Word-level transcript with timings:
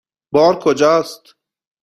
بار 0.31 0.59
کجاست؟ 0.59 1.35